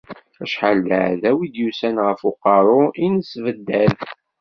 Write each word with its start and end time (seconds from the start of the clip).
Acḥal 0.43 0.77
d 0.87 0.89
aεdaw 0.99 1.37
i 1.45 1.47
d-yusan 1.53 1.95
ɣef 2.05 2.19
uqerru 2.29 2.81
i 2.89 3.07
t-nesbeddad. 3.09 3.95